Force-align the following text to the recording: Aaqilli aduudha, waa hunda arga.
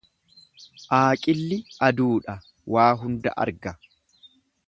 Aaqilli 0.99 1.59
aduudha, 1.89 2.35
waa 2.77 2.89
hunda 3.05 3.37
arga. 3.47 3.77